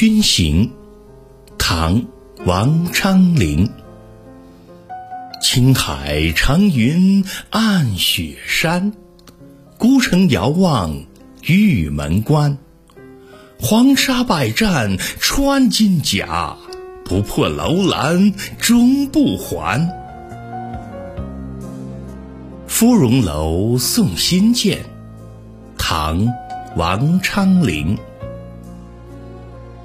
[0.00, 0.66] 军行》
[1.58, 2.02] 唐·
[2.46, 3.68] 王昌龄。
[5.42, 8.92] 青海长云暗雪山，
[9.76, 11.02] 孤城遥望
[11.42, 12.58] 玉门关。
[13.58, 16.56] 黄沙百战穿金甲，
[17.04, 19.90] 不破楼兰终不还。
[22.68, 24.78] 芙蓉楼送辛渐，
[25.76, 26.24] 唐·
[26.76, 27.98] 王昌龄。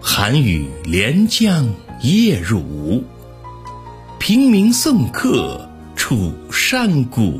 [0.05, 1.65] 寒雨连江
[2.01, 3.01] 夜入吴。
[4.19, 7.39] 平明送客楚山孤，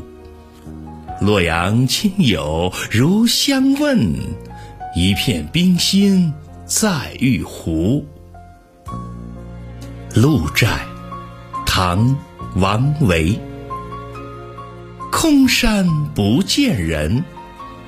[1.20, 4.10] 洛阳亲友如相问，
[4.96, 6.32] 一片冰心
[6.64, 8.04] 在玉壶。
[10.14, 10.86] 鹿柴，
[11.66, 12.08] 唐·
[12.56, 13.38] 王维。
[15.12, 17.22] 空山不见人，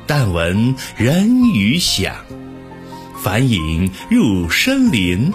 [0.07, 2.15] 但闻人语响。
[3.23, 5.33] 返影入深林，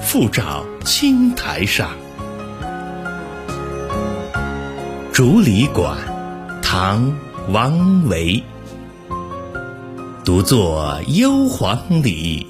[0.00, 1.90] 复照青苔上。
[5.12, 5.96] 竹里馆，
[6.62, 7.06] 唐·
[7.50, 8.42] 王维。
[10.24, 12.46] 独坐幽篁里，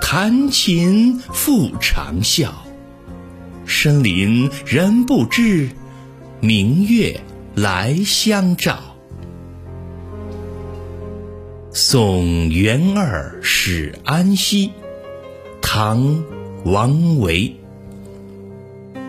[0.00, 2.48] 弹琴复长啸。
[3.64, 5.70] 深林人不知，
[6.40, 7.20] 明月
[7.54, 8.78] 来相照。
[11.72, 14.72] 送元二使安西，
[15.62, 16.02] 唐·
[16.64, 17.54] 王维。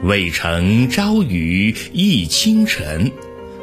[0.04, 3.12] 渭城朝雨浥轻尘，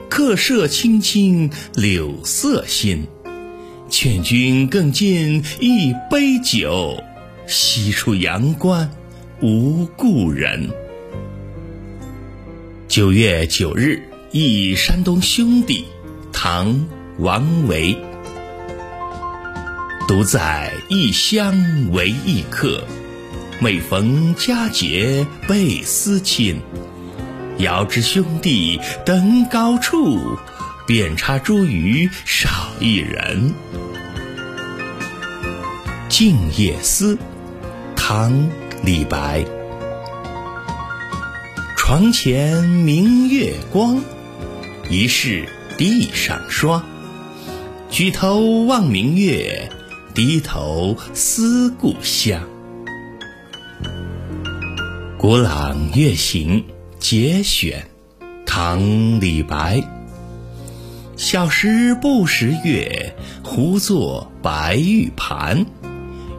[0.08, 3.06] 客舍青青柳色新。
[3.88, 7.00] 劝君更尽一杯酒，
[7.46, 8.90] 西出阳关
[9.40, 10.70] 无故人。
[12.88, 14.02] 九月九日
[14.32, 15.84] 忆山东兄弟，
[16.32, 16.74] 唐·
[17.20, 17.96] 王维。
[20.08, 21.54] 独在异乡
[21.92, 22.82] 为异客。
[23.60, 26.62] 每逢佳节倍思亲，
[27.58, 30.18] 遥知兄弟登高处，
[30.86, 32.48] 遍插茱萸少
[32.80, 33.52] 一人。
[36.08, 37.14] 《静夜思》
[37.94, 38.32] 唐·
[38.82, 39.44] 李白。
[41.76, 44.00] 床前明月光，
[44.88, 45.46] 疑是
[45.76, 46.82] 地上霜。
[47.90, 49.70] 举头望明月，
[50.18, 52.42] 低头思故乡。
[55.16, 56.64] 《古朗月行》
[56.98, 57.88] 节选，
[58.44, 58.80] 唐·
[59.20, 59.80] 李白。
[61.16, 63.14] 小时不识月，
[63.44, 65.64] 呼作白玉盘。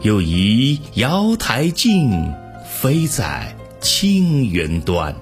[0.01, 2.33] 又疑瑶台镜，
[2.67, 5.15] 飞在青云端。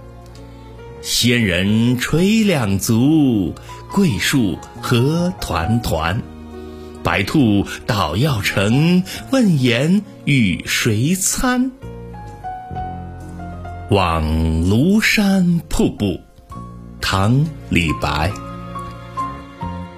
[1.03, 3.53] 仙人垂两足，
[3.91, 6.19] 桂树何团团。
[7.07, 9.01] 白兔捣药成，
[9.31, 11.71] 问言与谁餐？
[13.89, 14.25] 望
[14.65, 16.19] 庐山瀑布，
[16.99, 17.33] 唐·
[17.69, 18.29] 李白。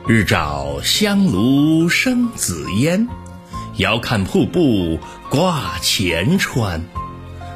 [0.07, 3.07] 日照香炉生紫烟，
[3.77, 4.99] 遥看瀑布
[5.31, 6.79] 挂前川。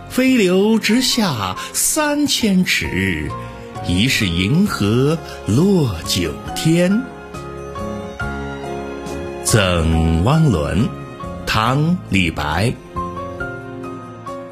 [0.09, 3.29] 飞流直下三千尺，
[3.87, 5.15] 疑是银河
[5.45, 6.91] 落九天。
[9.53, 10.85] 《赠汪伦》，
[11.45, 12.73] 唐·李白。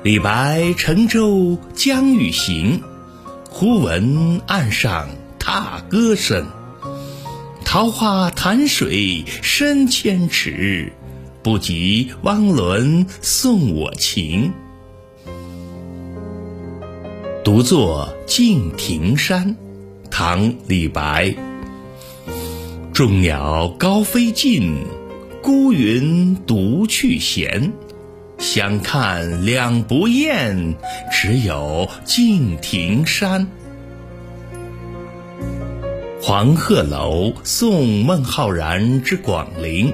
[0.03, 2.83] 李白乘舟将欲行，
[3.49, 5.09] 忽闻岸上
[5.39, 6.45] 踏歌声。
[7.65, 10.93] 桃花潭水深千尺，
[11.41, 14.53] 不及汪伦送我情。
[17.43, 19.55] 独坐敬亭山，
[20.11, 21.33] 唐·李白。
[23.01, 24.85] 众鸟高飞尽，
[25.41, 27.73] 孤云独去闲。
[28.37, 30.75] 相看两不厌，
[31.11, 33.47] 只有敬亭山。
[36.23, 39.87] 《黄鹤楼送孟浩然之广陵》，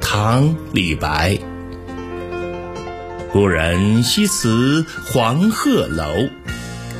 [0.00, 1.36] 唐·李白。
[3.32, 6.04] 故人西辞黄鹤楼，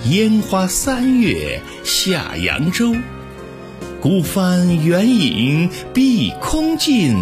[0.06, 2.92] 烟花三月下扬州。
[4.00, 7.16] 孤帆远影碧空尽。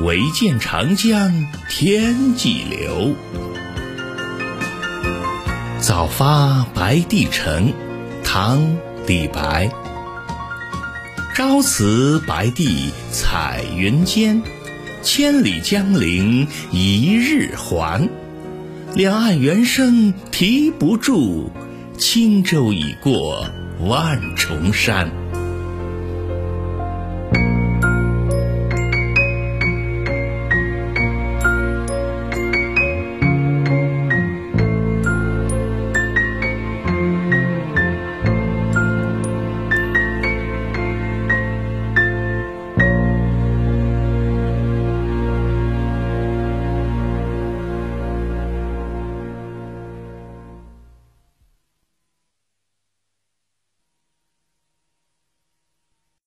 [0.00, 3.16] 唯见长江天际流。
[5.80, 7.72] 早发白帝城，
[8.22, 8.60] 唐·
[9.08, 9.68] 李白。
[11.34, 14.40] 朝辞白帝彩云间，
[15.02, 18.08] 千里江陵一日还。
[18.94, 21.50] 两岸猿声啼不住，
[21.96, 23.44] 轻舟已过
[23.80, 25.10] 万重山。